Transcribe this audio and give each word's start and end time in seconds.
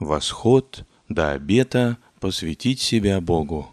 Восход 0.00 0.86
до 1.10 1.32
обета 1.32 1.98
посвятить 2.20 2.80
себя 2.80 3.20
Богу. 3.20 3.70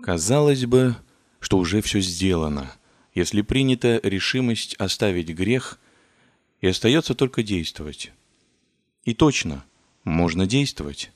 Казалось 0.00 0.64
бы, 0.64 0.96
что 1.38 1.58
уже 1.58 1.82
все 1.82 2.00
сделано, 2.00 2.74
если 3.14 3.42
принята 3.42 4.00
решимость 4.02 4.74
оставить 4.76 5.28
грех, 5.28 5.78
и 6.62 6.66
остается 6.66 7.14
только 7.14 7.42
действовать. 7.42 8.10
И 9.04 9.12
точно, 9.12 9.66
можно 10.02 10.46
действовать. 10.46 11.12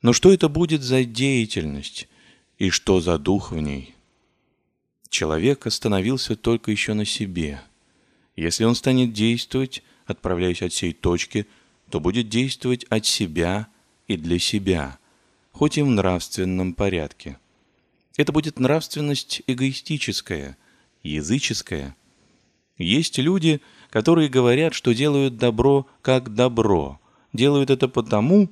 Но 0.00 0.14
что 0.14 0.32
это 0.32 0.48
будет 0.48 0.80
за 0.80 1.04
деятельность 1.04 2.08
и 2.56 2.70
что 2.70 3.02
за 3.02 3.18
дух 3.18 3.52
в 3.52 3.60
ней? 3.60 3.94
Человек 5.10 5.66
остановился 5.66 6.36
только 6.36 6.70
еще 6.70 6.94
на 6.94 7.04
себе. 7.04 7.60
Если 8.34 8.64
он 8.64 8.74
станет 8.74 9.12
действовать, 9.12 9.82
отправляясь 10.06 10.62
от 10.62 10.72
сей 10.72 10.94
точки, 10.94 11.46
то 11.90 12.00
будет 12.00 12.28
действовать 12.28 12.84
от 12.84 13.04
себя 13.04 13.68
и 14.06 14.16
для 14.16 14.38
себя, 14.38 14.98
хоть 15.52 15.78
и 15.78 15.82
в 15.82 15.86
нравственном 15.86 16.72
порядке. 16.74 17.38
Это 18.16 18.32
будет 18.32 18.58
нравственность 18.58 19.42
эгоистическая, 19.46 20.56
языческая. 21.02 21.96
Есть 22.78 23.18
люди, 23.18 23.60
которые 23.90 24.28
говорят, 24.28 24.74
что 24.74 24.92
делают 24.92 25.36
добро 25.36 25.86
как 26.02 26.34
добро, 26.34 27.00
делают 27.32 27.70
это 27.70 27.88
потому, 27.88 28.50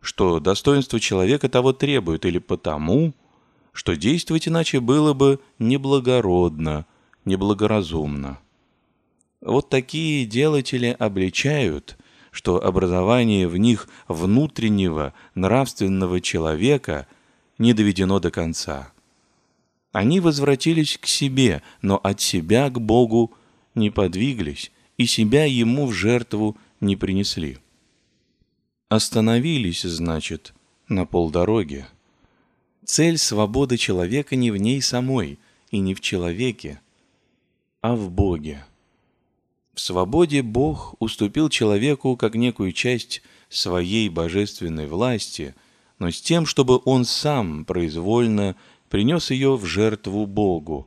что 0.00 0.40
достоинство 0.40 1.00
человека 1.00 1.48
того 1.48 1.72
требует, 1.72 2.24
или 2.24 2.38
потому, 2.38 3.14
что 3.72 3.96
действовать 3.96 4.48
иначе 4.48 4.80
было 4.80 5.14
бы 5.14 5.40
неблагородно, 5.58 6.86
неблагоразумно. 7.24 8.38
Вот 9.40 9.68
такие 9.68 10.26
делатели 10.26 10.94
обличают, 10.98 11.96
что 12.34 12.62
образование 12.62 13.46
в 13.46 13.56
них 13.56 13.88
внутреннего 14.08 15.14
нравственного 15.36 16.20
человека 16.20 17.06
не 17.58 17.74
доведено 17.74 18.18
до 18.18 18.32
конца. 18.32 18.92
Они 19.92 20.18
возвратились 20.18 20.98
к 20.98 21.06
себе, 21.06 21.62
но 21.80 21.96
от 21.96 22.20
себя 22.20 22.68
к 22.70 22.80
Богу 22.80 23.32
не 23.76 23.90
подвиглись 23.90 24.72
и 24.96 25.06
себя 25.06 25.44
Ему 25.44 25.86
в 25.86 25.92
жертву 25.92 26.56
не 26.80 26.96
принесли. 26.96 27.58
Остановились, 28.88 29.82
значит, 29.82 30.54
на 30.88 31.06
полдороге. 31.06 31.86
Цель 32.84 33.16
свободы 33.16 33.76
человека 33.76 34.34
не 34.34 34.50
в 34.50 34.56
ней 34.56 34.82
самой 34.82 35.38
и 35.70 35.78
не 35.78 35.94
в 35.94 36.00
человеке, 36.00 36.80
а 37.80 37.94
в 37.94 38.10
Боге. 38.10 38.64
В 39.74 39.80
свободе 39.80 40.42
Бог 40.42 40.94
уступил 41.00 41.48
человеку 41.48 42.16
как 42.16 42.36
некую 42.36 42.72
часть 42.72 43.22
своей 43.48 44.08
божественной 44.08 44.86
власти, 44.86 45.54
но 45.98 46.10
с 46.10 46.20
тем, 46.20 46.46
чтобы 46.46 46.80
он 46.84 47.04
сам 47.04 47.64
произвольно 47.64 48.54
принес 48.88 49.32
ее 49.32 49.56
в 49.56 49.64
жертву 49.64 50.26
Богу, 50.26 50.86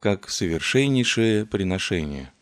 как 0.00 0.30
совершеннейшее 0.30 1.44
приношение. 1.44 2.32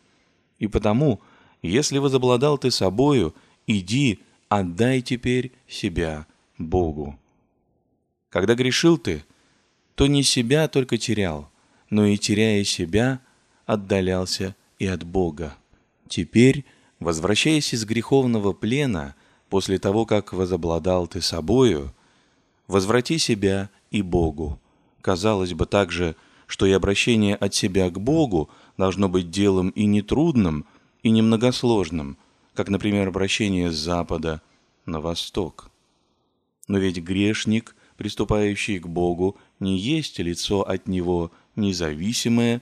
И 0.57 0.67
потому, 0.67 1.19
если 1.61 1.97
возобладал 1.97 2.57
ты 2.57 2.71
собою, 2.71 3.35
иди, 3.67 4.21
отдай 4.47 5.01
теперь 5.01 5.51
себя 5.67 6.25
Богу. 6.57 7.19
Когда 8.29 8.55
грешил 8.55 8.97
ты, 8.97 9.25
то 9.95 10.07
не 10.07 10.23
себя 10.23 10.69
только 10.69 10.97
терял, 10.97 11.49
но 11.89 12.05
и 12.05 12.17
теряя 12.17 12.63
себя, 12.63 13.19
отдалялся 13.65 14.55
и 14.79 14.87
от 14.87 15.03
Бога. 15.03 15.57
Теперь, 16.15 16.63
возвращаясь 16.99 17.73
из 17.73 17.85
греховного 17.85 18.53
плена, 18.53 19.15
после 19.49 19.79
того, 19.79 20.05
как 20.05 20.31
возобладал 20.31 21.07
ты 21.07 21.21
собою, 21.21 21.91
возврати 22.67 23.17
себя 23.17 23.71
и 23.89 24.03
Богу. 24.03 24.59
Казалось 25.01 25.55
бы 25.55 25.65
также, 25.65 26.15
что 26.45 26.67
и 26.67 26.71
обращение 26.71 27.35
от 27.35 27.55
себя 27.55 27.89
к 27.89 27.99
Богу 27.99 28.51
должно 28.77 29.09
быть 29.09 29.31
делом 29.31 29.69
и 29.71 29.87
нетрудным, 29.87 30.67
и 31.01 31.09
немногосложным, 31.09 32.17
как, 32.53 32.69
например, 32.69 33.07
обращение 33.07 33.71
с 33.71 33.75
запада 33.75 34.43
на 34.85 35.01
восток. 35.01 35.71
Но 36.67 36.77
ведь 36.77 36.99
грешник, 36.99 37.75
приступающий 37.97 38.77
к 38.77 38.85
Богу, 38.85 39.35
не 39.59 39.79
есть 39.79 40.19
лицо 40.19 40.61
от 40.61 40.87
Него 40.87 41.31
независимое 41.55 42.61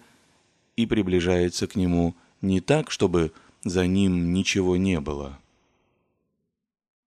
и 0.77 0.85
приближается 0.85 1.67
к 1.67 1.75
Нему 1.75 2.15
не 2.41 2.61
так, 2.61 2.91
чтобы 2.91 3.33
за 3.63 3.85
ним 3.87 4.33
ничего 4.33 4.77
не 4.77 4.99
было. 4.99 5.39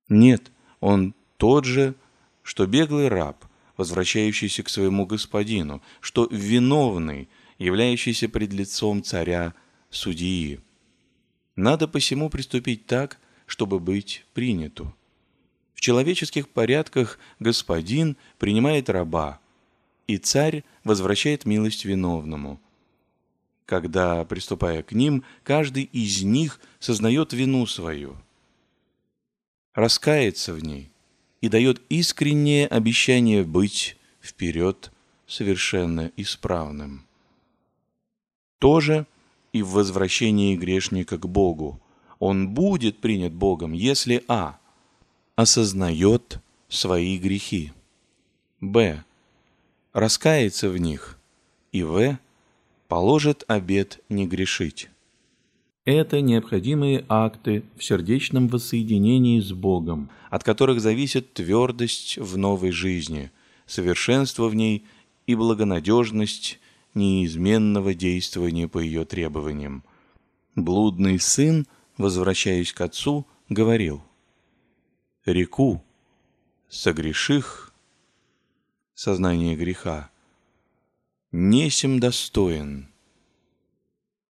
Нет, 0.09 0.51
он 0.79 1.13
тот 1.37 1.65
же, 1.65 1.95
что 2.43 2.65
беглый 2.65 3.09
раб, 3.09 3.43
возвращающийся 3.75 4.63
к 4.63 4.69
своему 4.69 5.05
господину, 5.05 5.81
что 5.99 6.27
виновный, 6.31 7.29
являющийся 7.57 8.29
пред 8.29 8.53
лицом 8.53 9.03
царя 9.03 9.53
судьи. 9.89 10.59
Надо 11.55 11.87
посему 11.87 12.29
приступить 12.29 12.85
так, 12.85 13.19
чтобы 13.45 13.79
быть 13.79 14.25
приняту. 14.33 14.95
В 15.73 15.81
человеческих 15.81 16.49
порядках 16.49 17.19
господин 17.39 18.17
принимает 18.39 18.89
раба, 18.89 19.39
и 20.07 20.17
царь 20.17 20.63
возвращает 20.83 21.45
милость 21.45 21.85
виновному– 21.85 22.59
когда, 23.67 24.23
приступая 24.23 24.81
к 24.81 24.93
ним, 24.93 25.23
каждый 25.43 25.83
из 25.83 26.23
них 26.23 26.59
сознает 26.79 27.33
вину 27.33 27.65
свою, 27.67 28.15
раскается 29.73 30.53
в 30.53 30.63
ней 30.63 30.89
и 31.41 31.49
дает 31.49 31.81
искреннее 31.89 32.65
обещание 32.65 33.43
быть 33.43 33.97
вперед 34.21 34.91
совершенно 35.27 36.13
исправным. 36.15 37.05
Тоже 38.57 39.05
и 39.51 39.61
в 39.61 39.71
возвращении 39.71 40.55
грешника 40.55 41.17
к 41.17 41.27
Богу. 41.27 41.79
Он 42.19 42.49
будет 42.49 42.99
принят 42.99 43.33
Богом, 43.33 43.73
если 43.73 44.23
а. 44.29 44.57
осознает 45.35 46.39
свои 46.69 47.17
грехи, 47.17 47.73
б. 48.61 49.03
раскается 49.91 50.69
в 50.69 50.77
них, 50.77 51.19
и 51.73 51.83
в 51.83 52.17
положит 52.87 53.43
обет 53.47 53.99
не 54.09 54.27
грешить. 54.27 54.89
Это 55.85 56.19
необходимые 56.19 57.05
акты 57.07 57.63
в 57.77 57.83
сердечном 57.83 58.49
воссоединении 58.49 59.39
с 59.39 59.53
Богом, 59.53 60.09
от 60.29 60.43
которых 60.43 60.81
зависит 60.81 61.33
твердость 61.33 62.17
в 62.17 62.37
новой 62.37 62.71
жизни, 62.71 63.31
совершенство 63.65 64.49
в 64.49 64.55
ней 64.55 64.85
и 65.27 65.35
благонадежность 65.35 66.59
неизменного 66.93 67.93
действования 67.93 68.67
по 68.67 68.79
ее 68.79 69.05
требованиям. 69.05 69.83
Блудный 70.55 71.19
сын, 71.19 71.65
возвращаясь 71.97 72.73
к 72.73 72.81
отцу, 72.81 73.25
говорил, 73.47 74.03
«Реку, 75.25 75.83
согреших, 76.67 77.73
сознание 78.93 79.55
греха, 79.55 80.09
несем 81.31 81.99
достоин 81.99 82.87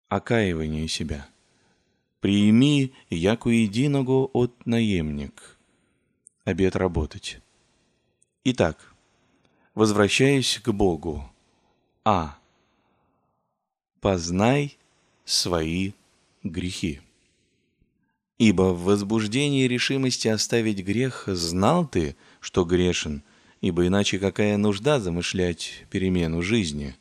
окаивания 0.08 0.88
себя. 0.88 1.28
Приими, 2.22 2.94
яку 3.10 3.50
единого 3.50 4.26
от 4.34 4.66
наемник. 4.66 5.58
Обед 6.44 6.76
работать. 6.76 7.40
Итак, 8.44 8.96
возвращаясь 9.74 10.60
к 10.60 10.72
Богу. 10.72 11.30
А. 12.04 12.38
Познай 14.00 14.78
свои 15.24 15.94
грехи. 16.44 17.02
Ибо 18.38 18.74
в 18.74 18.84
возбуждении 18.84 19.68
решимости 19.68 20.28
оставить 20.28 20.84
грех 20.84 21.26
знал 21.28 21.88
ты, 21.88 22.16
что 22.40 22.64
грешен– 22.64 23.24
ибо 23.66 23.88
иначе 23.88 24.20
какая 24.20 24.58
нужда 24.58 25.00
замышлять 25.00 25.86
перемену 25.90 26.44
жизни? 26.44 26.96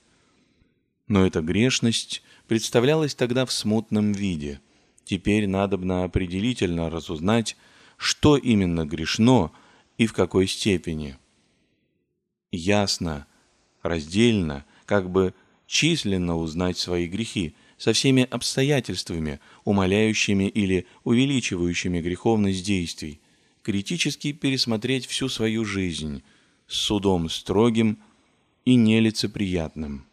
Но 1.09 1.27
эта 1.27 1.43
грешность 1.43 2.23
представлялась 2.49 3.15
тогда 3.15 3.45
в 3.45 3.53
смутном 3.53 4.13
виде. 4.13 4.63
Теперь 5.05 5.47
надобно 5.47 6.05
определительно 6.05 6.89
разузнать, 6.89 7.59
что 7.99 8.39
именно 8.39 8.87
грешно 8.87 9.53
и 9.99 10.07
в 10.07 10.15
какой 10.15 10.47
степени. 10.47 11.19
Ясно, 12.51 13.27
раздельно, 13.83 14.65
как 14.87 15.11
бы 15.11 15.35
численно 15.67 16.39
узнать 16.39 16.79
свои 16.79 17.09
грехи, 17.09 17.55
со 17.77 17.93
всеми 17.93 18.27
обстоятельствами, 18.31 19.39
умаляющими 19.65 20.45
или 20.45 20.87
увеличивающими 21.03 22.01
греховность 22.01 22.65
действий, 22.65 23.21
критически 23.63 24.33
пересмотреть 24.33 25.05
всю 25.05 25.29
свою 25.29 25.67
жизнь, 25.67 26.23
судом 26.67 27.29
строгим 27.29 27.99
и 28.65 28.75
нелицеприятным. 28.75 30.07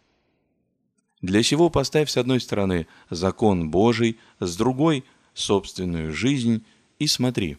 Для 1.21 1.43
сего 1.43 1.69
поставь 1.69 2.09
с 2.09 2.17
одной 2.17 2.39
стороны 2.39 2.87
закон 3.09 3.69
Божий, 3.69 4.19
с 4.39 4.55
другой– 4.55 5.05
собственную 5.33 6.13
жизнь, 6.13 6.65
и 6.99 7.07
смотри, 7.07 7.57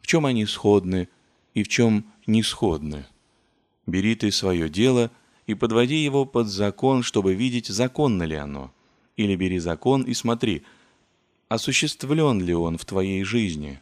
в 0.00 0.06
чем 0.06 0.26
они 0.26 0.46
сходны 0.46 1.08
и 1.54 1.62
в 1.62 1.68
чем 1.68 2.06
не 2.26 2.42
сходны. 2.42 3.06
Бери 3.86 4.14
ты 4.14 4.30
свое 4.30 4.68
дело 4.68 5.10
и 5.46 5.54
подводи 5.54 5.96
его 5.96 6.24
под 6.24 6.48
закон, 6.48 7.02
чтобы 7.02 7.34
видеть, 7.34 7.68
законно 7.68 8.24
ли 8.24 8.36
оно. 8.36 8.72
Или 9.16 9.36
бери 9.36 9.58
закон 9.58 10.02
и 10.02 10.12
смотри, 10.12 10.64
осуществлен 11.48 12.42
ли 12.42 12.54
он 12.54 12.78
в 12.78 12.84
твоей 12.84 13.22
жизни. 13.24 13.80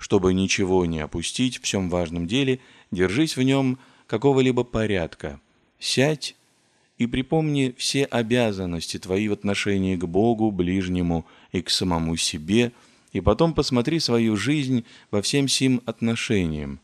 Чтобы 0.00 0.32
ничего 0.32 0.86
не 0.86 0.98
опустить 0.98 1.58
в 1.58 1.62
всем 1.62 1.90
важном 1.90 2.26
деле, 2.26 2.60
держись 2.90 3.36
в 3.36 3.42
нем 3.42 3.78
какого-либо 4.06 4.64
порядка. 4.64 5.38
Сядь 5.78 6.36
и 6.96 7.06
припомни 7.06 7.74
все 7.76 8.06
обязанности 8.06 8.98
твои 8.98 9.28
в 9.28 9.32
отношении 9.32 9.96
к 9.96 10.06
Богу, 10.06 10.50
ближнему 10.52 11.26
и 11.52 11.60
к 11.60 11.68
самому 11.68 12.16
себе, 12.16 12.72
и 13.12 13.20
потом 13.20 13.52
посмотри 13.52 14.00
свою 14.00 14.36
жизнь 14.36 14.86
во 15.10 15.20
всем 15.20 15.48
сим 15.48 15.82
отношениям. 15.84 16.80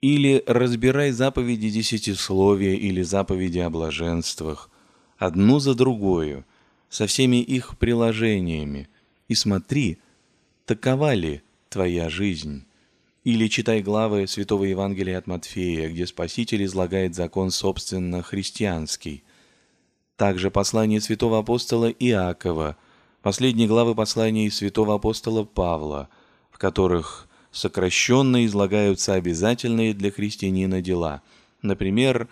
Или 0.00 0.42
разбирай 0.46 1.10
заповеди 1.10 1.68
десятисловия 1.68 2.74
или 2.74 3.02
заповеди 3.02 3.58
о 3.58 3.68
блаженствах, 3.68 4.70
одну 5.18 5.58
за 5.58 5.74
другою, 5.74 6.46
со 6.88 7.06
всеми 7.06 7.42
их 7.42 7.76
приложениями, 7.76 8.88
и 9.28 9.34
смотри, 9.34 9.98
такова 10.64 11.12
ли 11.12 11.42
твоя 11.74 12.08
жизнь. 12.08 12.64
Или 13.24 13.48
читай 13.48 13.82
главы 13.82 14.28
Святого 14.28 14.64
Евангелия 14.64 15.18
от 15.18 15.26
Матфея, 15.26 15.88
где 15.88 16.06
Спаситель 16.06 16.64
излагает 16.64 17.16
закон 17.16 17.50
собственно 17.50 18.22
христианский. 18.22 19.24
Также 20.16 20.52
послание 20.52 21.00
святого 21.00 21.40
апостола 21.40 21.90
Иакова, 21.90 22.76
последние 23.22 23.66
главы 23.66 23.96
посланий 23.96 24.52
святого 24.52 24.94
апостола 24.94 25.42
Павла, 25.42 26.08
в 26.52 26.58
которых 26.58 27.28
сокращенно 27.50 28.46
излагаются 28.46 29.14
обязательные 29.14 29.94
для 29.94 30.12
христианина 30.12 30.80
дела. 30.80 31.22
Например, 31.60 32.28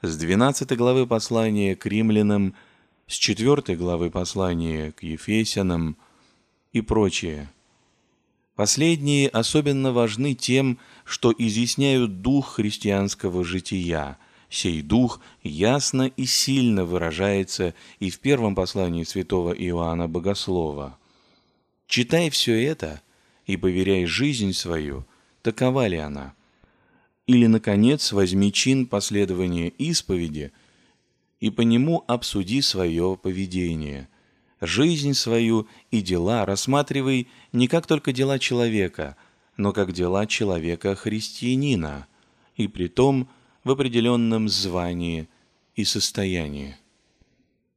с 0.00 0.16
12 0.16 0.74
главы 0.74 1.06
послания 1.06 1.76
к 1.76 1.84
римлянам, 1.84 2.54
с 3.06 3.12
4 3.14 3.76
главы 3.76 4.10
послания 4.10 4.92
к 4.92 5.02
ефесянам 5.02 5.98
и 6.72 6.80
прочее. 6.80 7.50
Последние 8.56 9.28
особенно 9.28 9.92
важны 9.92 10.32
тем, 10.34 10.78
что 11.04 11.32
изъясняют 11.36 12.22
дух 12.22 12.54
христианского 12.54 13.44
жития. 13.44 14.16
Сей 14.48 14.80
дух 14.80 15.20
ясно 15.42 16.10
и 16.16 16.24
сильно 16.24 16.86
выражается 16.86 17.74
и 18.00 18.08
в 18.08 18.18
первом 18.18 18.54
послании 18.54 19.04
святого 19.04 19.52
Иоанна 19.52 20.08
Богослова. 20.08 20.98
Читай 21.86 22.30
все 22.30 22.54
это 22.64 23.02
и 23.44 23.58
поверяй 23.58 24.06
жизнь 24.06 24.54
свою, 24.54 25.04
такова 25.42 25.86
ли 25.86 25.98
она. 25.98 26.32
Или, 27.26 27.46
наконец, 27.46 28.12
возьми 28.12 28.50
чин 28.52 28.86
последования 28.86 29.68
исповеди 29.68 30.52
и 31.40 31.50
по 31.50 31.60
нему 31.60 32.04
обсуди 32.06 32.62
свое 32.62 33.18
поведение– 33.22 34.08
жизнь 34.60 35.14
свою 35.14 35.66
и 35.90 36.00
дела 36.00 36.46
рассматривай 36.46 37.28
не 37.52 37.68
как 37.68 37.86
только 37.86 38.12
дела 38.12 38.38
человека, 38.38 39.16
но 39.56 39.72
как 39.72 39.92
дела 39.92 40.26
человека-христианина, 40.26 42.06
и 42.56 42.68
при 42.68 42.88
том 42.88 43.28
в 43.64 43.70
определенном 43.70 44.48
звании 44.48 45.28
и 45.74 45.84
состоянии. 45.84 46.76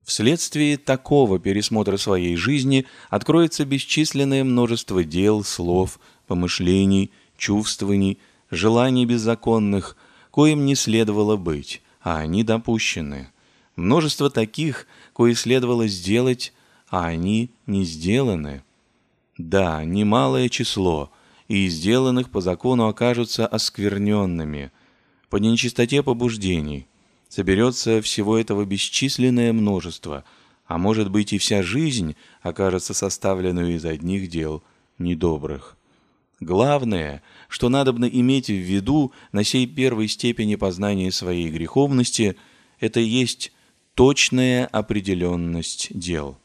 Вследствие 0.04 0.78
такого 0.78 1.38
пересмотра 1.38 1.98
своей 1.98 2.36
жизни 2.36 2.86
откроется 3.10 3.66
бесчисленное 3.66 4.44
множество 4.44 5.04
дел, 5.04 5.44
слов, 5.44 6.00
помышлений, 6.26 7.12
чувствований, 7.38 8.18
желаний 8.50 9.06
беззаконных, 9.06 9.96
коим 10.32 10.66
не 10.66 10.76
следовало 10.76 11.38
быть, 11.38 11.82
а 12.02 12.18
они 12.18 12.44
допущены. 12.44 13.30
Множество 13.76 14.30
таких, 14.30 14.88
кое 15.16 15.36
следовало 15.36 15.88
сделать, 15.88 16.54
а 16.90 17.06
они 17.06 17.52
не 17.66 17.84
сделаны. 17.84 18.64
Да, 19.38 19.84
немалое 19.84 20.50
число, 20.50 21.12
и 21.48 21.68
сделанных 21.68 22.30
по 22.30 22.42
закону 22.42 22.88
окажутся 22.88 23.48
оскверненными, 23.48 24.72
по 25.30 25.38
нечистоте 25.38 26.04
побуждений. 26.04 26.88
Соберется 27.28 28.02
всего 28.02 28.38
этого 28.38 28.66
бесчисленное 28.66 29.54
множество, 29.54 30.26
а 30.66 30.78
может 30.78 31.10
быть 31.10 31.34
и 31.34 31.38
вся 31.38 31.64
жизнь 31.64 32.16
окажется 32.42 32.94
составленной 32.94 33.76
из 33.76 33.86
одних 33.86 34.30
дел 34.30 34.64
недобрых. 34.98 35.78
Главное, 36.40 37.22
что 37.48 37.70
надобно 37.70 38.06
иметь 38.06 38.48
в 38.48 38.54
виду 38.54 39.12
на 39.32 39.44
сей 39.44 39.68
первой 39.68 40.08
степени 40.08 40.56
познания 40.56 41.12
своей 41.12 41.50
греховности, 41.50 42.36
это 42.80 43.00
есть 43.00 43.52
точная 43.94 44.66
определенность 44.68 45.90
дел. 45.92 46.38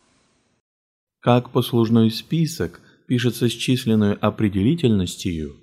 Как 1.24 1.48
послужной 1.48 2.10
список 2.10 2.82
пишется 3.06 3.48
с 3.48 3.52
численной 3.52 4.12
определительностью, 4.12 5.56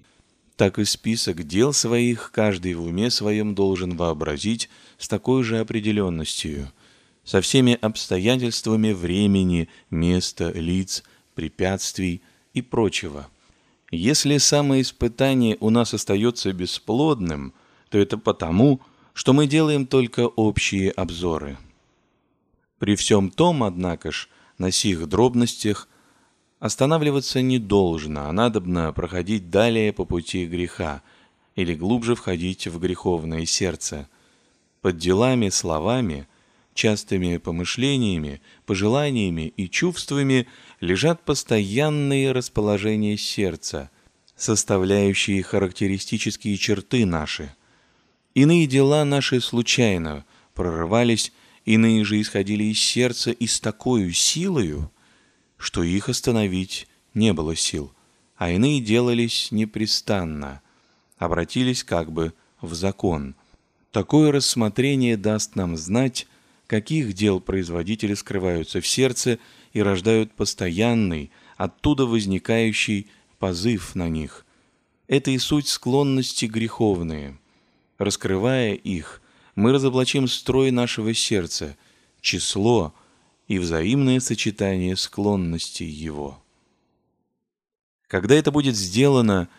так 0.55 0.79
и 0.79 0.85
список 0.85 1.43
дел 1.43 1.71
своих 1.71 2.31
каждый 2.31 2.73
в 2.73 2.83
уме 2.83 3.11
своем 3.11 3.53
должен 3.53 3.95
вообразить 3.95 4.71
с 4.97 5.07
такой 5.07 5.43
же 5.43 5.59
определенностью, 5.59 6.71
со 7.23 7.41
всеми 7.41 7.77
обстоятельствами 7.79 8.91
времени, 8.91 9.69
места, 9.91 10.51
лиц, 10.51 11.03
препятствий 11.35 12.23
и 12.55 12.63
прочего. 12.63 13.27
Если 13.91 14.37
самоиспытание 14.39 15.57
у 15.59 15.69
нас 15.69 15.93
остается 15.93 16.53
бесплодным, 16.53 17.53
то 17.89 17.99
это 17.99 18.17
потому, 18.17 18.81
что 19.13 19.31
мы 19.31 19.45
делаем 19.45 19.85
только 19.85 20.21
общие 20.21 20.89
обзоры. 20.89 21.59
При 22.79 22.95
всем 22.95 23.29
том, 23.29 23.61
однако 23.61 24.11
ж, 24.11 24.27
на 24.61 24.71
сих 24.71 25.07
дробностях 25.07 25.89
останавливаться 26.59 27.41
не 27.41 27.57
должно, 27.57 28.29
а 28.29 28.31
надобно 28.31 28.93
проходить 28.93 29.49
далее 29.49 29.91
по 29.91 30.05
пути 30.05 30.45
греха 30.45 31.01
или 31.55 31.73
глубже 31.73 32.13
входить 32.15 32.67
в 32.67 32.79
греховное 32.79 33.45
сердце. 33.45 34.07
Под 34.81 34.97
делами, 34.97 35.49
словами, 35.49 36.27
частыми 36.75 37.37
помышлениями, 37.37 38.39
пожеланиями 38.67 39.51
и 39.57 39.67
чувствами 39.67 40.47
лежат 40.79 41.25
постоянные 41.25 42.31
расположения 42.31 43.17
сердца, 43.17 43.89
составляющие 44.35 45.41
характеристические 45.41 46.55
черты 46.57 47.05
наши. 47.07 47.53
Иные 48.35 48.67
дела 48.67 49.03
наши 49.05 49.41
случайно 49.41 50.23
прорывались 50.53 51.33
Иные 51.65 52.03
же 52.03 52.19
исходили 52.19 52.63
из 52.65 52.79
сердца 52.79 53.31
и 53.31 53.47
с 53.47 53.59
такой 53.59 54.11
силою, 54.13 54.91
что 55.57 55.83
их 55.83 56.09
остановить 56.09 56.87
не 57.13 57.33
было 57.33 57.55
сил, 57.55 57.93
а 58.35 58.49
иные 58.49 58.81
делались 58.81 59.51
непрестанно, 59.51 60.61
обратились 61.17 61.83
как 61.83 62.11
бы 62.11 62.33
в 62.61 62.73
закон. 62.73 63.35
Такое 63.91 64.31
рассмотрение 64.31 65.17
даст 65.17 65.55
нам 65.55 65.77
знать, 65.77 66.27
каких 66.65 67.13
дел 67.13 67.39
производители 67.39 68.13
скрываются 68.13 68.81
в 68.81 68.87
сердце 68.87 69.37
и 69.73 69.81
рождают 69.81 70.33
постоянный, 70.33 71.31
оттуда 71.57 72.05
возникающий 72.05 73.07
позыв 73.37 73.93
на 73.95 74.09
них. 74.09 74.45
Это 75.07 75.31
и 75.31 75.37
суть 75.37 75.67
склонности 75.67 76.45
греховные. 76.45 77.37
Раскрывая 77.97 78.73
их, 78.73 79.20
мы 79.55 79.71
разоблачим 79.71 80.27
строй 80.27 80.71
нашего 80.71 81.13
сердца, 81.13 81.77
число 82.21 82.93
и 83.47 83.59
взаимное 83.59 84.19
сочетание 84.19 84.95
склонностей 84.95 85.87
его. 85.87 86.41
Когда 88.07 88.35
это 88.35 88.51
будет 88.51 88.75
сделано, 88.75 89.49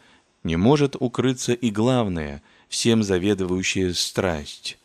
не 0.45 0.57
может 0.57 0.97
укрыться 0.99 1.53
и 1.53 1.71
главное, 1.71 2.43
всем 2.69 3.03
заведующая 3.03 3.93
страсть. 3.93 4.79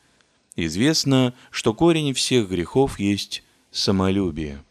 Известно, 0.55 1.33
что 1.51 1.73
корень 1.73 2.13
всех 2.13 2.49
грехов 2.49 2.99
есть 2.99 3.43
самолюбие. 3.71 4.63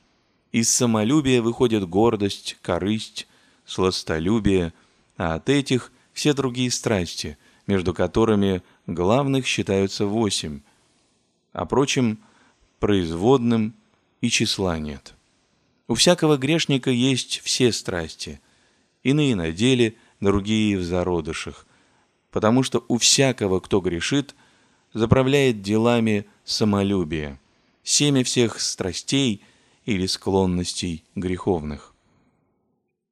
Из 0.53 0.71
самолюбия 0.71 1.43
выходит 1.43 1.89
гордость, 1.89 2.57
корысть, 2.63 3.27
сластолюбие, 3.67 4.73
а 5.17 5.35
от 5.35 5.49
этих 5.49 5.93
все 6.13 6.33
другие 6.35 6.71
страсти, 6.71 7.39
между 7.67 7.95
которыми– 7.95 8.63
главных 8.87 9.47
считаются 9.47 10.07
восемь, 10.07 10.61
а 11.53 11.65
прочим 11.67 12.19
производным 12.79 13.75
и 14.21 14.29
числа 14.29 14.79
нет. 14.79 15.15
У 15.89 15.95
всякого 15.95 16.37
грешника 16.37 16.91
есть 16.91 17.41
все 17.45 17.73
страсти, 17.73 18.41
иные 19.03 19.37
на 19.37 19.53
деле, 19.53 19.95
другие 20.21 20.79
в 20.79 20.83
зародышах, 20.83 21.67
потому 22.31 22.63
что 22.63 22.85
у 22.89 22.99
всякого, 22.99 23.61
кто 23.61 23.81
грешит, 23.81 24.35
заправляет 24.93 25.63
делами 25.63 26.27
самолюбие, 26.45 27.39
семя 27.83 28.25
всех 28.25 28.61
страстей 28.61 29.43
или 29.85 30.07
склонностей 30.07 31.05
греховных. 31.15 31.95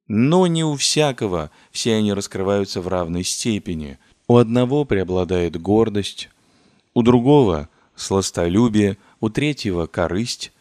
Но 0.07 0.47
не 0.47 0.63
у 0.63 0.75
всякого 0.75 1.49
все 1.71 1.95
они 1.95 2.13
раскрываются 2.13 2.81
в 2.81 2.87
равной 2.87 3.23
степени. 3.23 3.97
У 4.27 4.37
одного 4.37 4.85
преобладает 4.85 5.61
гордость, 5.61 6.29
у 6.93 7.03
другого– 7.03 7.69
сластолюбие, 7.95 8.97
у 9.19 9.29
третьего– 9.29 9.85
корысть, 9.87 10.51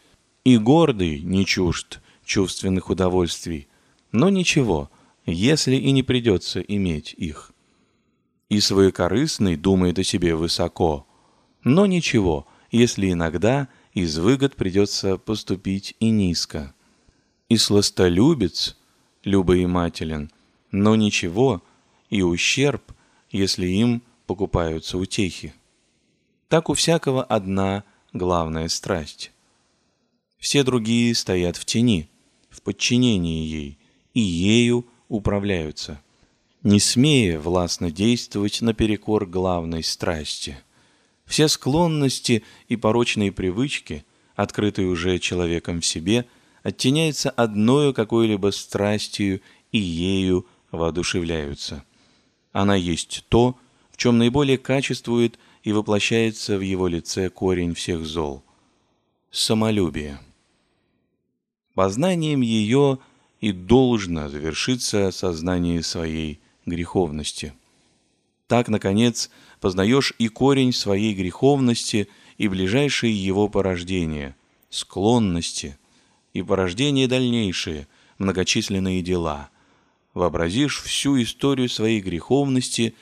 и 0.45 0.59
гордый 0.59 1.21
не 1.21 1.47
чужд 1.47 2.01
чувственных 2.25 2.91
удовольствий. 2.91 3.69
Но 4.13 4.29
ничего, 4.29 4.91
если 5.25 5.77
и 5.77 5.91
не 5.93 6.03
придется 6.03 6.61
иметь 6.61 7.15
их. 7.17 7.53
И 8.51 8.61
своекорыстный 8.61 9.57
думает 9.57 9.99
о 9.99 10.05
себе 10.05 10.35
высоко. 10.35 11.07
Но 11.63 11.87
ничего, 11.87 12.47
если 12.71 13.11
иногда 13.11 13.69
из 13.95 14.19
выгод 14.19 14.57
придется 14.57 15.17
поступить 15.17 15.97
и 16.01 16.11
низко. 16.11 16.75
И 17.49 17.57
сластолюбец, 17.57 18.77
любоимателен, 19.25 20.31
но 20.71 20.97
ничего, 20.97 21.63
и 22.11 22.23
ущерб, 22.23 22.83
если 23.35 23.67
им 23.67 24.03
покупаются 24.27 24.97
утехи. 24.97 25.53
Так 26.49 26.71
у 26.71 26.75
всякого 26.75 27.25
одна 27.25 27.83
главная 28.13 28.69
страсть. 28.69 29.33
Все 30.39 30.63
другие 30.63 31.13
стоят 31.17 31.57
в 31.57 31.65
тени, 31.65 32.09
в 32.49 32.63
подчинении 32.63 33.45
ей, 33.45 33.79
и 34.13 34.21
ею 34.21 34.87
управляются, 35.09 36.01
не 36.63 36.79
смея 36.79 37.41
властно 37.41 37.91
действовать 37.91 38.63
наперекор 38.63 39.27
главной 39.27 39.83
страсти. 39.83 40.57
Все 41.25 41.49
склонности 41.49 42.45
и 42.69 42.77
порочные 42.77 43.33
привычки, 43.33 44.05
открытые 44.37 44.87
уже 44.87 45.19
человеком 45.19 45.81
в 45.81 45.87
себе, 45.87 46.27
оттеняются 46.63 47.31
одною 47.31 47.95
какой-либо 47.95 48.53
страстью 48.53 49.41
и 49.73 49.79
ею 49.79 50.47
воодушевляются. 50.71 51.85
Она 52.55 52.77
есть 52.77 53.25
то, 53.29 53.59
в 53.91 53.97
чем 53.97 54.17
наиболее 54.17 54.59
качествует 54.59 55.41
и 55.65 55.73
воплощается 55.73 56.57
в 56.57 56.61
его 56.61 56.87
лице 56.87 57.29
корень 57.29 57.75
всех 57.75 58.07
зол– 58.07 58.45
самолюбие. 59.33 60.21
Познанием 61.75 62.43
ее 62.43 63.01
и 63.41 63.51
должно 63.51 64.29
завершиться 64.29 65.11
сознание 65.11 65.83
своей 65.83 66.41
греховности. 66.65 67.55
Так, 68.47 68.69
наконец, 68.69 69.31
познаешь 69.61 70.15
и 70.19 70.29
корень 70.29 70.73
своей 70.73 71.13
греховности, 71.13 72.09
и 72.39 72.47
ближайшие 72.47 73.13
его 73.13 73.49
порождения, 73.49 74.37
склонности, 74.71 75.77
и 76.33 76.43
порождения 76.43 77.09
дальнейшие, 77.09 77.89
многочисленные 78.19 79.03
дела. 79.03 79.51
Вообразишь 80.15 80.81
всю 80.81 81.21
историю 81.21 81.69
своей 81.69 82.01
греховности 82.01 82.95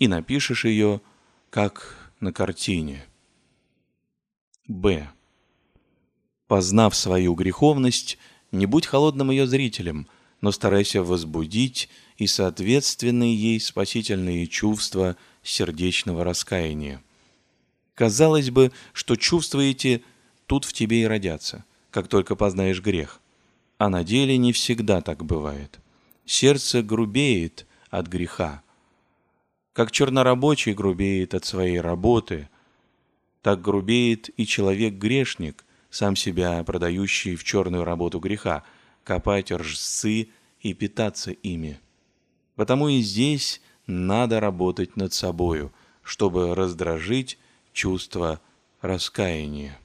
и 0.00 0.08
напишешь 0.08 0.64
ее, 0.64 1.00
как 1.48 2.10
на 2.18 2.32
картине. 2.32 3.06
Б. 4.66 5.08
Познав 6.48 6.96
свою 6.96 7.34
греховность, 7.34 8.18
не 8.50 8.66
будь 8.66 8.86
холодным 8.86 9.30
ее 9.30 9.46
зрителем, 9.46 10.08
но 10.40 10.50
старайся 10.50 11.02
возбудить 11.02 11.88
и 12.18 12.26
соответственные 12.26 13.34
ей 13.34 13.60
спасительные 13.60 14.48
чувства 14.48 15.16
сердечного 15.44 16.24
раскаяния. 16.24 17.00
Казалось 17.94 18.50
бы, 18.50 18.72
что 18.92 19.14
чувства 19.14 19.60
эти 19.60 20.02
тут 20.46 20.64
в 20.64 20.72
тебе 20.72 21.02
и 21.02 21.06
родятся, 21.06 21.64
как 21.90 22.08
только 22.08 22.34
познаешь 22.34 22.82
грех. 22.82 23.20
А 23.78 23.88
на 23.88 24.02
деле 24.04 24.36
не 24.36 24.52
всегда 24.52 25.00
так 25.00 25.24
бывает. 25.24 25.78
Сердце 26.26 26.82
грубеет 26.82 27.66
от 27.88 28.08
греха. 28.08 28.62
Как 29.72 29.92
чернорабочий 29.92 30.74
грубеет 30.74 31.34
от 31.34 31.44
своей 31.44 31.80
работы, 31.80 32.48
так 33.42 33.62
грубеет 33.62 34.28
и 34.36 34.44
человек-грешник, 34.44 35.64
сам 35.88 36.16
себя 36.16 36.62
продающий 36.64 37.36
в 37.36 37.44
черную 37.44 37.84
работу 37.84 38.18
греха, 38.18 38.64
копать 39.04 39.52
ржцы 39.52 40.28
и 40.60 40.74
питаться 40.74 41.30
ими. 41.30 41.78
Потому 42.56 42.88
и 42.88 43.00
здесь 43.02 43.62
надо 43.86 44.40
работать 44.40 44.96
над 44.96 45.12
собою, 45.12 45.72
чтобы 46.02 46.56
раздражить 46.56 47.38
чувство 47.72 48.40
раскаяния. 48.80 49.78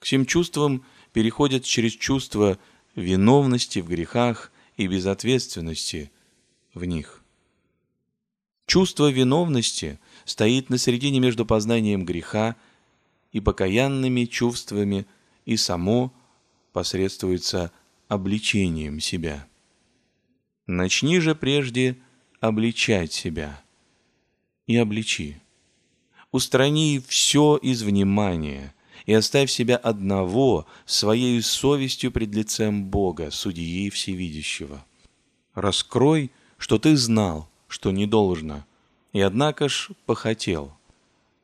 К 0.00 0.04
всем 0.04 0.26
чувствам 0.26 0.84
переходят 1.14 1.64
через 1.64 1.92
чувство 1.92 2.58
виновности 2.94 3.78
в 3.78 3.88
грехах 3.88 4.52
и 4.76 4.86
безответственности 4.86 6.10
в 6.74 6.84
них. 6.84 7.22
Чувство 8.66 9.10
виновности 9.10 9.98
стоит 10.24 10.70
на 10.70 10.78
середине 10.78 11.20
между 11.20 11.46
познанием 11.46 12.04
греха 12.04 12.56
и 13.32 13.40
покаянными 13.40 14.24
чувствами 14.24 15.06
и 15.44 15.56
само 15.56 16.12
посредствуется 16.72 17.72
обличением 18.08 19.00
себя. 19.00 19.46
Начни 20.66 21.20
же 21.20 21.34
прежде 21.34 21.96
обличать 22.40 23.12
себя 23.12 23.62
и 24.66 24.76
обличи. 24.76 25.36
Устрани 26.32 27.00
все 27.06 27.56
из 27.56 27.82
внимания 27.82 28.74
и 29.06 29.14
оставь 29.14 29.50
себя 29.50 29.76
одного 29.76 30.66
своей 30.84 31.40
совестью 31.40 32.10
пред 32.10 32.34
лицем 32.34 32.84
Бога, 32.84 33.30
судьи 33.30 33.88
всевидящего. 33.88 34.84
Раскрой, 35.54 36.32
что 36.58 36.78
ты 36.78 36.96
знал, 36.96 37.48
что 37.68 37.92
не 37.92 38.06
должно, 38.06 38.64
и 39.12 39.20
однако 39.20 39.68
ж 39.68 39.90
похотел. 40.04 40.72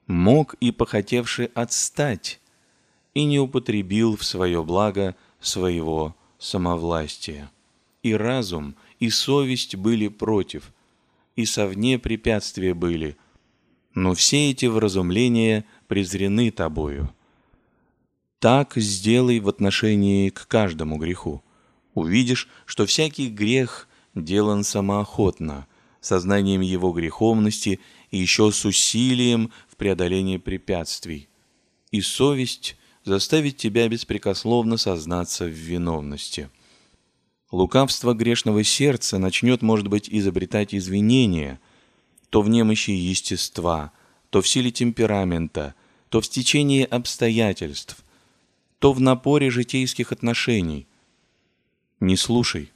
Мог 0.09 0.55
и 0.55 0.73
похотевший 0.73 1.47
отстать, 1.47 2.41
и 3.15 3.25
не 3.25 3.39
употребил 3.39 4.17
в 4.17 4.25
свое 4.25 4.63
благо 4.65 5.15
своего 5.41 6.17
самовластия. 6.39 7.51
И 8.03 8.15
разум, 8.15 8.75
и 8.99 9.11
совесть 9.11 9.77
были 9.77 10.09
против, 10.09 10.73
и 11.37 11.45
совне 11.45 12.01
препятствия 12.01 12.75
были, 12.75 13.17
но 13.95 14.15
все 14.15 14.51
эти 14.51 14.67
вразумления 14.67 15.65
презрены 15.87 16.51
тобою. 16.51 17.13
Так 18.43 18.73
сделай 18.75 19.39
в 19.39 19.49
отношении 19.49 20.29
к 20.29 20.49
каждому 20.49 20.97
греху. 20.97 21.45
Увидишь, 21.95 22.49
что 22.67 22.87
всякий 22.87 23.29
грех 23.29 23.89
делан 24.17 24.65
самоохотно, 24.65 25.69
сознанием 26.01 26.61
его 26.61 26.91
греховности 26.91 27.79
и 28.11 28.19
еще 28.19 28.51
с 28.51 28.65
усилием 28.65 29.53
в 29.69 29.77
преодолении 29.77 30.39
препятствий. 30.39 31.29
И 31.93 32.01
совесть 32.01 32.77
заставить 33.05 33.59
тебя 33.59 33.87
беспрекословно 33.87 34.77
сознаться 34.77 35.45
в 35.45 35.51
виновности. 35.51 36.51
Лукавство 37.53 38.13
грешного 38.13 38.65
сердца 38.65 39.19
начнет, 39.19 39.63
может 39.63 39.87
быть, 39.87 40.09
изобретать 40.11 40.75
извинения, 40.75 41.61
то 42.29 42.43
в 42.43 42.49
немощи 42.49 42.91
естества, 42.91 43.93
то 44.31 44.43
в 44.43 44.49
силе 44.49 44.73
темперамента, 44.73 45.77
то 46.09 46.21
в 46.21 46.27
стечении 46.27 46.83
обстоятельств, 46.83 48.03
то 48.83 48.93
в 48.93 49.01
напоре 49.01 49.49
житейских 49.51 50.13
отношений. 50.13 50.87
Не 52.01 52.17
слушай. 52.17 52.71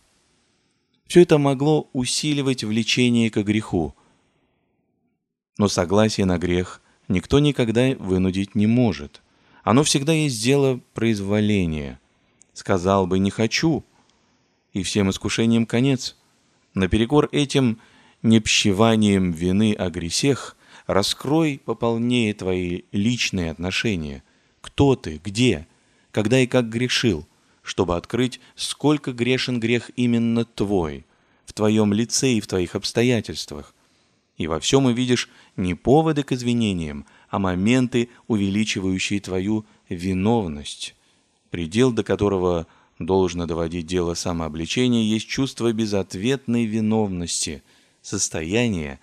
Все 1.06 1.22
это 1.22 1.36
могло 1.36 1.90
усиливать 1.92 2.64
влечение 2.64 3.30
к 3.30 3.42
греху. 3.42 3.94
Но 5.58 5.68
согласие 5.68 6.24
на 6.24 6.38
грех 6.38 6.80
никто 7.08 7.38
никогда 7.40 7.94
вынудить 7.98 8.54
не 8.54 8.66
может– 8.66 9.20
оно 9.66 9.82
всегда 9.82 10.12
есть 10.12 10.40
дело 10.44 10.80
произволения. 10.94 11.98
Сказал 12.52 13.08
бы 13.08 13.18
«не 13.18 13.30
хочу», 13.30 13.84
и 14.72 14.84
всем 14.84 15.10
искушениям 15.10 15.66
конец. 15.66 16.16
Наперекор 16.74 17.28
этим 17.32 17.80
непщеванием 18.22 19.32
вины 19.32 19.74
о 19.74 19.90
гресех 19.90 20.56
раскрой 20.86 21.60
пополнее 21.64 22.32
твои 22.32 22.82
личные 22.92 23.50
отношения. 23.50 24.22
Кто 24.60 24.94
ты, 24.94 25.20
где, 25.24 25.66
когда 26.16 26.40
и 26.40 26.46
как 26.46 26.70
грешил, 26.70 27.28
чтобы 27.62 27.94
открыть, 27.94 28.40
сколько 28.54 29.12
грешен 29.12 29.60
грех 29.60 29.90
именно 29.96 30.46
твой, 30.46 31.04
в 31.44 31.52
твоем 31.52 31.92
лице 31.92 32.32
и 32.32 32.40
в 32.40 32.46
твоих 32.46 32.74
обстоятельствах. 32.74 33.74
И 34.38 34.46
во 34.46 34.58
всем 34.58 34.86
увидишь 34.86 35.28
не 35.58 35.74
поводы 35.74 36.22
к 36.22 36.32
извинениям, 36.32 37.04
а 37.28 37.38
моменты, 37.38 38.08
увеличивающие 38.28 39.20
твою 39.20 39.66
виновность. 39.90 40.94
Предел, 41.50 41.92
до 41.92 42.02
которого 42.02 42.66
должно 42.98 43.44
доводить 43.44 43.86
дело 43.86 44.14
самообличения, 44.14 45.02
есть 45.02 45.28
чувство 45.28 45.70
безответной 45.70 46.64
виновности, 46.64 47.62
состояние, 48.00 49.00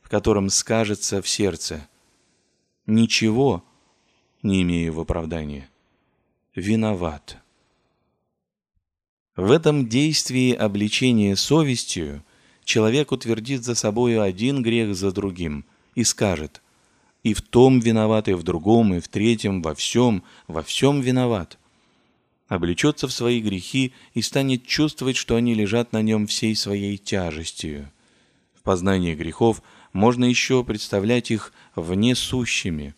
в 0.00 0.08
котором 0.08 0.48
скажется 0.48 1.20
в 1.20 1.28
сердце 1.28 1.86
«Ничего 2.86 3.62
не 4.42 4.62
имею 4.62 4.94
в 4.94 5.00
оправдании. 5.00 5.68
Виноват». 6.54 7.38
В 9.36 9.50
этом 9.50 9.88
действии 9.88 10.52
обличения 10.52 11.34
совестью 11.34 12.22
человек 12.64 13.12
утвердит 13.12 13.64
за 13.64 13.74
собою 13.74 14.22
один 14.22 14.62
грех 14.62 14.94
за 14.94 15.10
другим 15.10 15.64
и 15.94 16.04
скажет 16.04 16.62
«И 17.22 17.34
в 17.34 17.42
том 17.42 17.80
виноват, 17.80 18.28
и 18.28 18.34
в 18.34 18.42
другом, 18.42 18.94
и 18.94 19.00
в 19.00 19.08
третьем, 19.08 19.62
во 19.62 19.74
всем, 19.74 20.22
во 20.46 20.62
всем 20.62 21.00
виноват» 21.00 21.58
облечется 22.48 23.08
в 23.08 23.12
свои 23.12 23.40
грехи 23.40 23.92
и 24.12 24.22
станет 24.22 24.66
чувствовать, 24.66 25.16
что 25.16 25.36
они 25.36 25.54
лежат 25.54 25.92
на 25.92 26.02
нем 26.02 26.26
всей 26.26 26.54
своей 26.54 26.96
тяжестью. 26.96 27.90
В 28.54 28.62
познании 28.62 29.14
грехов 29.14 29.62
можно 29.92 30.24
еще 30.24 30.64
представлять 30.64 31.30
их 31.30 31.52
внесущими. 31.74 32.94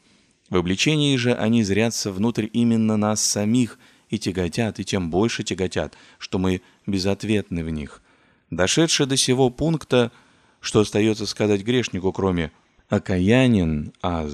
В 0.49 0.57
обличении 0.57 1.17
же 1.17 1.35
они 1.35 1.63
зрятся 1.63 2.13
внутрь 2.13 2.47
именно 2.53 2.97
нас 2.97 3.21
самих 3.21 3.79
и 4.09 4.19
тяготят, 4.19 4.79
и 4.79 4.85
тем 4.85 5.11
больше 5.11 5.43
тяготят, 5.43 5.97
что 6.19 6.39
мы 6.39 6.63
безответны 6.87 7.65
в 7.65 7.71
них. 7.71 8.03
Дошедшие 8.51 9.07
до 9.07 9.17
сего 9.17 9.51
пункта, 9.51 10.13
что 10.61 10.81
остается 10.81 11.27
сказать 11.27 11.63
грешнику, 11.63 12.13
кроме 12.13 12.53
«окаянен 12.89 13.93
аз», 14.01 14.33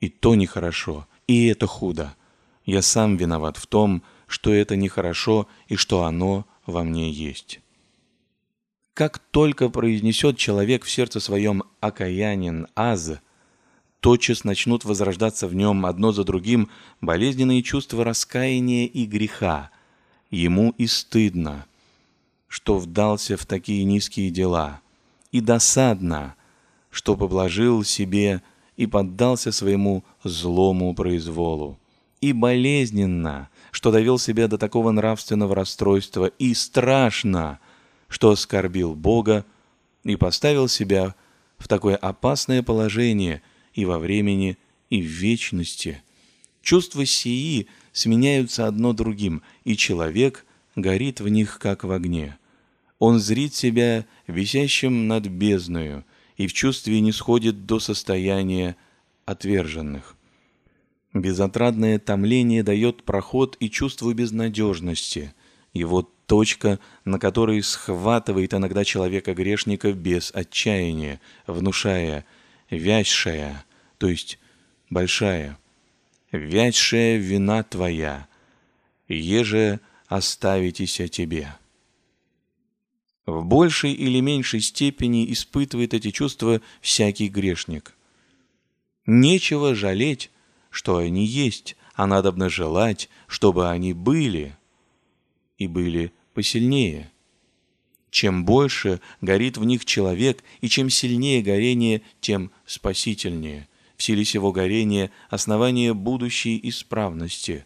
и 0.00 0.08
то 0.08 0.34
нехорошо, 0.34 1.06
и 1.26 1.46
это 1.46 1.66
худо. 1.66 2.14
Я 2.64 2.82
сам 2.82 3.16
виноват 3.16 3.56
в 3.56 3.66
том, 3.66 4.02
что 4.28 4.52
это 4.52 4.76
нехорошо 4.76 5.48
и 5.66 5.76
что 5.76 6.04
оно 6.04 6.46
во 6.64 6.84
мне 6.84 7.10
есть. 7.10 7.60
Как 8.94 9.18
только 9.18 9.68
произнесет 9.68 10.36
человек 10.36 10.84
в 10.84 10.90
сердце 10.90 11.18
своем 11.18 11.64
«окаянен 11.80 12.68
аз», 12.76 13.12
тотчас 14.02 14.42
начнут 14.42 14.84
возрождаться 14.84 15.46
в 15.46 15.54
нем 15.54 15.86
одно 15.86 16.10
за 16.10 16.24
другим 16.24 16.68
болезненные 17.00 17.62
чувства 17.62 18.04
раскаяния 18.04 18.86
и 18.86 19.06
греха. 19.06 19.70
Ему 20.28 20.74
и 20.76 20.88
стыдно, 20.88 21.66
что 22.48 22.78
вдался 22.78 23.36
в 23.36 23.46
такие 23.46 23.84
низкие 23.84 24.30
дела, 24.30 24.80
и 25.30 25.40
досадно, 25.40 26.34
что 26.90 27.16
поблажил 27.16 27.84
себе 27.84 28.42
и 28.76 28.86
поддался 28.86 29.52
своему 29.52 30.02
злому 30.24 30.94
произволу 30.94 31.78
и 32.20 32.32
болезненно, 32.32 33.50
что 33.70 33.92
довел 33.92 34.18
себя 34.18 34.48
до 34.48 34.58
такого 34.58 34.90
нравственного 34.90 35.54
расстройства, 35.54 36.26
и 36.26 36.54
страшно, 36.54 37.60
что 38.08 38.30
оскорбил 38.30 38.94
Бога 38.94 39.44
и 40.02 40.16
поставил 40.16 40.66
себя 40.66 41.14
в 41.58 41.68
такое 41.68 41.94
опасное 41.94 42.62
положение 42.64 43.42
и 43.74 43.84
во 43.84 43.98
времени, 43.98 44.58
и 44.90 45.00
в 45.00 45.06
вечности. 45.06 46.02
Чувства 46.62 47.04
сии 47.06 47.66
сменяются 47.92 48.66
одно 48.66 48.92
другим, 48.92 49.42
и 49.64 49.76
человек 49.76 50.46
горит 50.76 51.20
в 51.20 51.28
них, 51.28 51.58
как 51.58 51.84
в 51.84 51.90
огне. 51.90 52.38
Он 52.98 53.18
зрит 53.18 53.54
себя 53.54 54.06
висящим 54.26 55.08
над 55.08 55.26
бездною 55.26 56.04
и 56.36 56.46
в 56.46 56.52
чувстве 56.52 57.00
не 57.00 57.12
сходит 57.12 57.66
до 57.66 57.80
состояния 57.80 58.76
отверженных. 59.24 60.16
Безотрадное 61.12 61.98
томление 61.98 62.62
дает 62.62 63.02
проход 63.02 63.56
и 63.60 63.68
чувство 63.68 64.14
безнадежности. 64.14 65.34
Его 65.74 66.08
точка, 66.26 66.78
на 67.04 67.18
которой 67.18 67.62
схватывает 67.62 68.54
иногда 68.54 68.84
человека-грешника 68.84 69.92
без 69.92 70.30
отчаяния, 70.34 71.20
внушая 71.46 72.24
«вязшая», 72.72 73.64
то 73.98 74.08
есть 74.08 74.38
«большая». 74.90 75.58
«Вязшая 76.32 77.18
вина 77.18 77.62
твоя, 77.62 78.26
еже 79.06 79.80
оставитесь 80.08 80.98
о 80.98 81.08
тебе». 81.08 81.54
В 83.26 83.44
большей 83.44 83.92
или 83.92 84.20
меньшей 84.20 84.60
степени 84.60 85.30
испытывает 85.30 85.92
эти 85.92 86.10
чувства 86.10 86.62
всякий 86.80 87.28
грешник. 87.28 87.94
Нечего 89.04 89.74
жалеть, 89.74 90.30
что 90.70 90.96
они 90.96 91.26
есть, 91.26 91.76
а 91.94 92.06
надобно 92.06 92.48
желать, 92.48 93.10
чтобы 93.26 93.68
они 93.68 93.92
были, 93.92 94.56
и 95.58 95.66
были 95.66 96.12
посильнее. 96.32 97.11
Чем 98.12 98.44
больше 98.44 99.00
горит 99.22 99.56
в 99.56 99.64
них 99.64 99.86
человек, 99.86 100.44
и 100.60 100.68
чем 100.68 100.90
сильнее 100.90 101.42
горение, 101.42 102.02
тем 102.20 102.52
спасительнее. 102.66 103.68
В 103.96 104.02
силе 104.02 104.22
сего 104.26 104.52
горения 104.52 105.10
основание 105.30 105.94
будущей 105.94 106.60
исправности. 106.62 107.64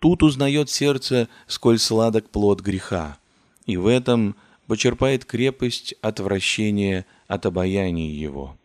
Тут 0.00 0.22
узнает 0.22 0.68
сердце, 0.68 1.30
сколь 1.46 1.78
сладок 1.78 2.28
плод 2.28 2.60
греха, 2.60 3.16
и 3.64 3.78
в 3.78 3.86
этом 3.86 4.36
почерпает 4.66 5.24
крепость 5.24 5.94
отвращения 6.02 7.06
от 7.26 7.46
обаяния 7.46 8.12
его. 8.12 8.58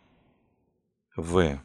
В. 1.16 1.62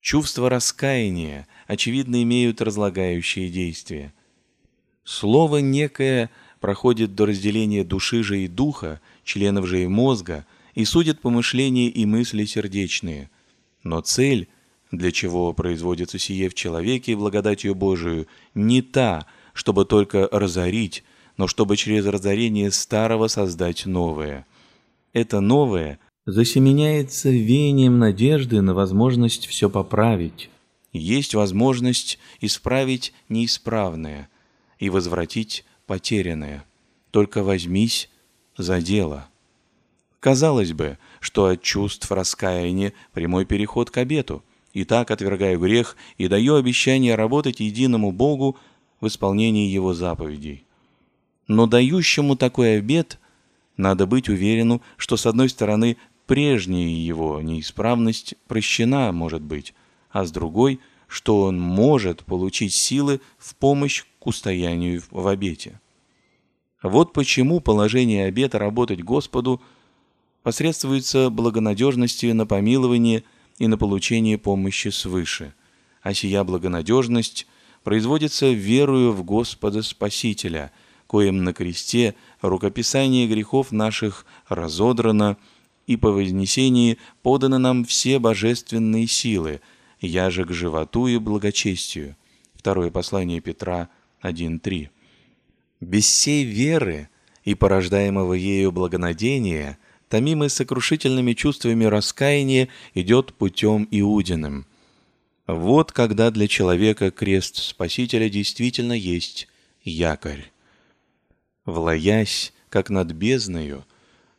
Чувства 0.00 0.48
раскаяния, 0.48 1.48
очевидно, 1.66 2.22
имеют 2.22 2.62
разлагающие 2.62 3.48
действия. 3.48 4.14
Слово 5.02 5.58
некое 5.58 6.30
проходит 6.62 7.14
до 7.14 7.26
разделения 7.26 7.84
души 7.84 8.22
же 8.22 8.38
и 8.44 8.48
духа, 8.48 9.00
членов 9.24 9.66
же 9.66 9.82
и 9.82 9.86
мозга, 9.88 10.46
и 10.74 10.86
судит 10.86 11.20
помышления 11.20 11.90
и 11.90 12.06
мысли 12.06 12.44
сердечные. 12.46 13.28
Но 13.82 14.00
цель, 14.00 14.48
для 14.92 15.10
чего 15.10 15.52
производится 15.52 16.18
сие 16.18 16.48
в 16.48 16.54
человеке 16.54 17.16
благодатью 17.16 17.74
Божию, 17.74 18.28
не 18.54 18.80
та, 18.80 19.26
чтобы 19.52 19.84
только 19.84 20.28
разорить, 20.30 21.02
но 21.36 21.48
чтобы 21.48 21.76
через 21.76 22.06
разорение 22.06 22.70
старого 22.70 23.26
создать 23.26 23.84
новое. 23.84 24.46
Это 25.12 25.40
новое 25.40 25.98
засеменяется 26.26 27.28
веянием 27.28 27.98
надежды 27.98 28.60
на 28.62 28.72
возможность 28.72 29.46
все 29.46 29.68
поправить. 29.68 30.48
Есть 30.92 31.34
возможность 31.34 32.20
исправить 32.40 33.12
неисправное 33.28 34.28
и 34.78 34.90
возвратить 34.90 35.64
потерянное. 35.86 36.64
Только 37.10 37.42
возьмись 37.42 38.08
за 38.56 38.80
дело. 38.80 39.28
Казалось 40.20 40.72
бы, 40.72 40.98
что 41.20 41.46
от 41.46 41.62
чувств 41.62 42.10
раскаяния 42.10 42.92
прямой 43.12 43.44
переход 43.44 43.90
к 43.90 43.96
обету. 43.98 44.44
И 44.72 44.84
так 44.84 45.10
отвергаю 45.10 45.60
грех 45.60 45.96
и 46.16 46.28
даю 46.28 46.54
обещание 46.54 47.14
работать 47.14 47.60
единому 47.60 48.10
Богу 48.10 48.56
в 49.00 49.06
исполнении 49.08 49.68
Его 49.68 49.92
заповедей. 49.92 50.64
Но 51.48 51.66
дающему 51.66 52.36
такой 52.36 52.78
обет 52.78 53.18
надо 53.76 54.06
быть 54.06 54.28
уверенным, 54.28 54.80
что 54.96 55.16
с 55.16 55.26
одной 55.26 55.48
стороны 55.48 55.96
прежняя 56.26 56.88
его 56.88 57.40
неисправность 57.40 58.34
прощена, 58.46 59.12
может 59.12 59.42
быть, 59.42 59.74
а 60.10 60.24
с 60.24 60.30
другой, 60.30 60.80
что 61.08 61.42
он 61.42 61.60
может 61.60 62.24
получить 62.24 62.72
силы 62.72 63.20
в 63.38 63.54
помощь 63.56 64.04
к 64.22 64.26
устоянию 64.28 65.02
в 65.10 65.26
обете. 65.26 65.80
Вот 66.80 67.12
почему 67.12 67.58
положение 67.58 68.26
обета 68.26 68.60
работать 68.60 69.02
Господу 69.02 69.60
посредствуется 70.44 71.28
благонадежностью 71.28 72.32
на 72.36 72.46
помилование 72.46 73.24
и 73.58 73.66
на 73.66 73.76
получение 73.76 74.38
помощи 74.38 74.88
свыше, 74.88 75.54
а 76.02 76.14
сия 76.14 76.44
благонадежность 76.44 77.48
производится 77.82 78.48
верою 78.52 79.10
в 79.10 79.24
Господа 79.24 79.82
Спасителя, 79.82 80.70
коим 81.08 81.42
на 81.42 81.52
кресте 81.52 82.14
рукописание 82.42 83.26
грехов 83.26 83.72
наших 83.72 84.24
разодрано, 84.48 85.36
и 85.88 85.96
по 85.96 86.12
вознесении 86.12 86.98
поданы 87.22 87.58
нам 87.58 87.84
все 87.84 88.20
божественные 88.20 89.08
силы, 89.08 89.60
я 90.00 90.30
же 90.30 90.44
к 90.44 90.52
животу 90.52 91.08
и 91.08 91.18
благочестию. 91.18 92.14
Второе 92.54 92.92
послание 92.92 93.40
Петра 93.40 93.88
1.3. 94.22 94.88
Без 95.80 96.06
сей 96.06 96.44
веры 96.44 97.08
и 97.44 97.54
порождаемого 97.54 98.34
ею 98.34 98.72
благонадения, 98.72 99.78
томимый 100.08 100.50
сокрушительными 100.50 101.32
чувствами 101.32 101.84
раскаяния, 101.84 102.68
идет 102.94 103.34
путем 103.34 103.88
Иудиным. 103.90 104.66
Вот 105.46 105.90
когда 105.90 106.30
для 106.30 106.46
человека 106.46 107.10
крест 107.10 107.56
Спасителя 107.56 108.28
действительно 108.28 108.92
есть 108.92 109.48
якорь. 109.82 110.52
Влаясь, 111.64 112.52
как 112.68 112.90
над 112.90 113.12
бездною, 113.12 113.84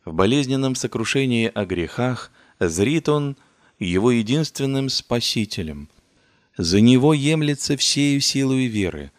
в 0.04 0.12
болезненном 0.12 0.74
сокрушении 0.74 1.50
о 1.54 1.64
грехах 1.64 2.30
зрит 2.58 3.08
он 3.08 3.36
его 3.78 4.10
единственным 4.10 4.88
спасителем. 4.88 5.88
За 6.56 6.80
него 6.80 7.14
емлется 7.14 7.76
всею 7.76 8.20
силой 8.20 8.66
веры, 8.66 9.10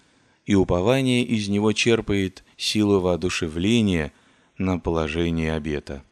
и 0.45 0.55
упование 0.55 1.23
из 1.23 1.47
него 1.47 1.73
черпает 1.73 2.43
силу 2.57 2.99
воодушевления 2.99 4.11
на 4.57 4.79
положение 4.79 5.53
обета. 5.53 6.03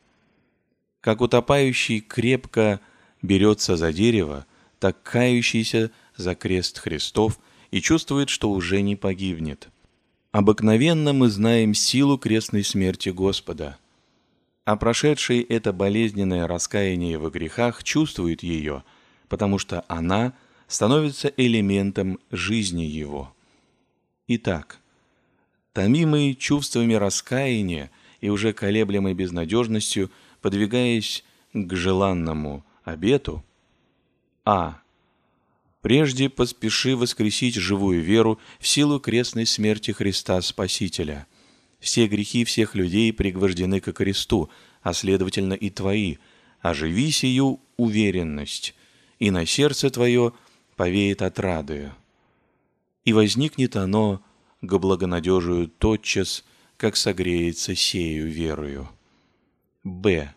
Как 1.01 1.21
утопающий 1.21 1.99
крепко 1.99 2.79
берется 3.21 3.77
за 3.77 3.93
дерево, 3.93 4.45
так 4.79 5.01
кающийся 5.03 5.91
за 6.15 6.35
крест 6.35 6.79
Христов 6.79 7.39
и 7.71 7.81
чувствует, 7.81 8.29
что 8.29 8.51
уже 8.51 8.81
не 8.81 8.95
погибнет. 8.95 9.69
Обыкновенно 10.31 11.13
мы 11.13 11.29
знаем 11.29 11.73
силу 11.73 12.17
крестной 12.17 12.63
смерти 12.63 13.09
Господа, 13.09 13.77
а 14.65 14.75
прошедший 14.77 15.41
это 15.41 15.73
болезненное 15.73 16.47
раскаяние 16.47 17.17
во 17.17 17.29
грехах 17.29 17.83
чувствует 17.83 18.41
ее, 18.41 18.83
потому 19.27 19.59
что 19.59 19.83
она 19.87 20.33
становится 20.67 21.31
элементом 21.35 22.19
жизни 22.31 22.83
его. 22.83 23.32
Итак, 24.27 24.79
томимый 25.73 26.35
чувствами 26.35 26.93
раскаяния 26.93 27.91
и 28.21 28.29
уже 28.29 28.53
колеблемой 28.53 29.13
безнадежностью, 29.13 30.11
подвигаясь 30.41 31.23
к 31.53 31.75
желанному 31.75 32.65
обету, 32.83 33.43
а. 34.45 34.79
Прежде 35.81 36.29
поспеши 36.29 36.95
воскресить 36.95 37.55
живую 37.55 38.01
веру 38.01 38.39
в 38.59 38.67
силу 38.67 38.99
крестной 38.99 39.45
смерти 39.45 39.91
Христа 39.91 40.41
Спасителя. 40.41 41.27
Все 41.79 42.07
грехи 42.07 42.45
всех 42.45 42.75
людей 42.75 43.11
пригвождены 43.11 43.81
ко 43.81 43.91
кресту, 43.91 44.49
а 44.81 44.93
следовательно 44.93 45.53
и 45.53 45.69
твои. 45.69 46.17
Оживи 46.61 47.11
сию 47.11 47.59
уверенность, 47.75 48.73
и 49.19 49.31
на 49.31 49.45
сердце 49.45 49.89
твое 49.89 50.31
повеет 50.77 51.21
отрадою. 51.21 51.93
И 53.05 53.13
возникнет 53.13 53.75
оно 53.75 54.21
к 54.61 54.77
благонадежию 54.77 55.67
тотчас, 55.67 56.43
как 56.77 56.95
согреется 56.95 57.75
сею 57.75 58.29
верою. 58.29 58.89
Б. 59.83 60.33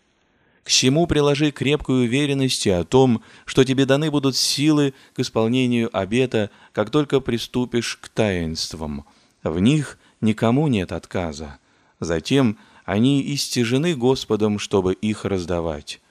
К 0.63 0.67
всему 0.69 1.07
приложи 1.07 1.51
крепкую 1.51 2.03
уверенность 2.03 2.67
о 2.67 2.83
том, 2.83 3.23
что 3.45 3.63
тебе 3.63 3.85
даны 3.85 4.11
будут 4.11 4.35
силы 4.35 4.93
к 5.13 5.19
исполнению 5.19 5.89
обета, 5.97 6.49
как 6.73 6.89
только 6.89 7.21
приступишь 7.21 7.95
к 7.95 8.09
таинствам. 8.09 9.05
В 9.43 9.59
них 9.59 9.97
никому 10.19 10.67
нет 10.67 10.91
отказа. 10.91 11.59
Затем 12.01 12.57
они 12.83 13.33
истяжены 13.33 13.95
Господом, 13.95 14.59
чтобы 14.59 14.93
их 14.93 15.23
раздавать. 15.23 16.01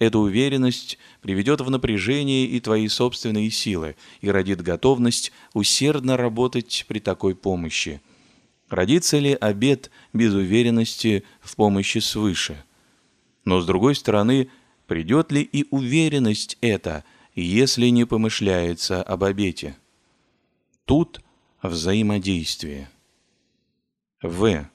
Эта 0.00 0.18
уверенность 0.18 0.98
приведет 1.20 1.60
в 1.60 1.70
напряжение 1.70 2.46
и 2.46 2.58
твои 2.58 2.88
собственные 2.88 3.50
силы 3.50 3.94
и 4.20 4.28
родит 4.28 4.60
готовность 4.62 5.30
усердно 5.54 6.16
работать 6.16 6.84
при 6.88 6.98
такой 6.98 7.36
помощи. 7.36 8.00
Родится 8.68 9.18
ли 9.18 9.34
обет 9.40 9.92
без 10.12 10.34
уверенности 10.34 11.22
в 11.40 11.54
помощи 11.54 11.98
свыше– 11.98 12.64
но 13.44 13.60
с 13.60 13.66
другой 13.66 13.94
стороны, 13.94 14.50
придет 14.86 15.32
ли 15.32 15.42
и 15.42 15.66
уверенность 15.70 16.58
эта, 16.60 17.04
если 17.34 17.86
не 17.86 18.04
помышляется 18.04 19.02
об 19.02 19.24
обете? 19.24 19.76
Тут 20.84 21.20
взаимодействие. 21.62 22.90
В. 24.22 24.68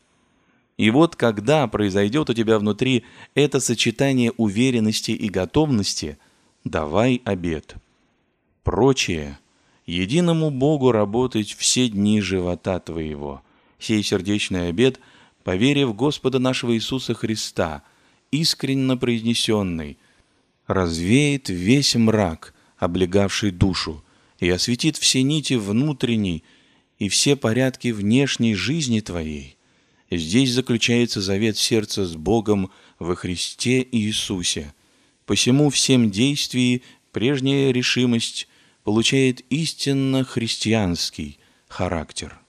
И 0.77 0.89
вот 0.89 1.15
когда 1.15 1.67
произойдет 1.67 2.29
у 2.29 2.33
тебя 2.33 2.59
внутри 2.59 3.03
это 3.33 3.59
сочетание 3.59 4.31
уверенности 4.37 5.11
и 5.11 5.29
готовности, 5.29 6.17
давай 6.63 7.21
обет. 7.23 7.75
Прочее– 8.63 9.39
единому 9.85 10.51
Богу 10.51 10.91
работать 10.91 11.53
все 11.53 11.87
дни 11.87 12.19
живота 12.19 12.79
твоего. 12.79 13.41
Сей 13.79 14.03
сердечный 14.03 14.69
обет, 14.69 14.99
поверив 15.43 15.95
Господа 15.95 16.39
нашего 16.39 16.75
Иисуса 16.75 17.13
Христа– 17.13 17.83
искренно 18.31 18.97
произнесенный, 18.97 19.97
развеет 20.67 21.49
весь 21.49 21.95
мрак, 21.95 22.53
облегавший 22.77 23.51
душу, 23.51 24.03
и 24.39 24.49
осветит 24.49 24.97
все 24.97 25.23
нити 25.23 25.53
внутренней 25.53 26.43
и 26.99 27.09
все 27.09 27.35
порядки 27.35 27.89
внешней 27.89 28.55
жизни 28.55 28.99
твоей. 28.99 29.54
Здесь 30.11 30.51
заключается 30.51 31.21
завет 31.21 31.57
сердца 31.57 32.05
с 32.05 32.15
Богом 32.15 32.71
во 32.99 33.15
Христе 33.15 33.85
Иисусе. 33.91 34.73
Посему 35.25 35.69
всем 35.69 36.11
действии 36.11 36.83
прежняя 37.11 37.71
решимость 37.71 38.47
получает 38.83 39.41
истинно 39.49 40.23
христианский 40.23 41.39
характер. 41.67 42.39